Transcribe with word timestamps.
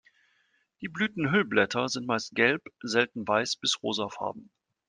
Die 0.81 0.87
Blütenhüllblätter 0.87 1.87
sind 1.87 2.07
meist 2.07 2.33
gelb, 2.33 2.63
selten 2.81 3.27
weiß 3.27 3.57
bis 3.57 3.83
rosafarben. 3.83 4.49